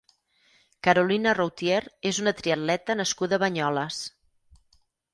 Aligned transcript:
Carolina 0.87 1.35
Routier 1.41 1.83
és 2.13 2.23
una 2.25 2.35
triatleta 2.41 2.99
nascuda 3.05 3.41
a 3.41 3.45
Banyoles. 3.47 4.05